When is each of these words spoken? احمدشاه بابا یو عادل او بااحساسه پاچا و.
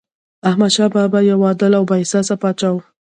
احمدشاه 0.49 0.89
بابا 0.95 1.19
یو 1.29 1.39
عادل 1.47 1.71
او 1.77 1.83
بااحساسه 1.89 2.35
پاچا 2.41 2.69
و. 2.73 2.77